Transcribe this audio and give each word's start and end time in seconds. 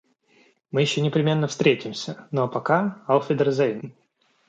Мы 0.71 0.81
ещё 0.81 1.01
непременно 1.03 1.47
встретимся, 1.47 2.27
ну 2.31 2.41
а 2.41 2.47
пока, 2.47 3.03
ауфидерзейн! 3.05 3.93